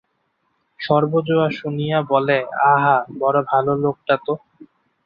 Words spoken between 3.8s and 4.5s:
লোকটা তো!